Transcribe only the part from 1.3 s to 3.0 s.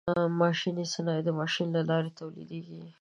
ماشین له لارې تولیدیږي.